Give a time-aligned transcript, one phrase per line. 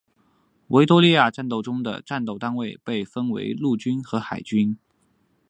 [0.69, 1.47] 维多利亚中
[1.83, 4.75] 的战斗单位被分为陆军和海军。